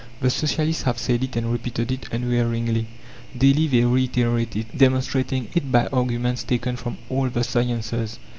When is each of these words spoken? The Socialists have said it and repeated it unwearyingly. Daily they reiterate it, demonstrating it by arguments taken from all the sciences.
The 0.19 0.31
Socialists 0.31 0.81
have 0.81 0.97
said 0.97 1.23
it 1.23 1.35
and 1.35 1.51
repeated 1.51 1.91
it 1.91 2.11
unwearyingly. 2.11 2.87
Daily 3.37 3.67
they 3.67 3.83
reiterate 3.85 4.55
it, 4.55 4.75
demonstrating 4.75 5.49
it 5.53 5.71
by 5.71 5.85
arguments 5.93 6.43
taken 6.43 6.75
from 6.75 6.97
all 7.07 7.29
the 7.29 7.43
sciences. 7.43 8.17